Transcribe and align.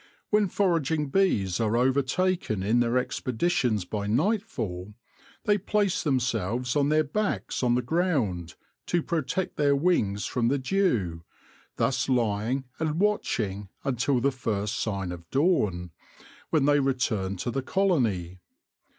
When 0.31 0.47
foraging 0.47 1.11
bees 1.11 1.59
are 1.59 1.77
overtaken 1.77 2.63
in 2.63 2.79
their 2.79 2.97
expeditions 2.97 3.85
by 3.85 4.07
nightfall, 4.07 4.95
they 5.43 5.59
place 5.59 6.01
themselves 6.01 6.75
on 6.75 6.89
their 6.89 7.03
backs 7.03 7.61
on 7.61 7.75
the 7.75 7.83
ground, 7.83 8.55
to 8.87 9.03
protect 9.03 9.57
their 9.57 9.75
wings 9.75 10.25
from 10.25 10.47
the 10.47 10.57
dew, 10.57 11.23
thus 11.75 12.09
lying 12.09 12.63
and 12.79 12.99
watching 12.99 13.69
until 13.83 14.19
the 14.19 14.31
first 14.31 14.79
sign 14.79 15.11
of 15.11 15.29
dawn, 15.29 15.91
when 16.49 16.65
they 16.65 16.79
return 16.79 17.35
to 17.35 17.51
the 17.51 17.61
colony. 17.61 18.39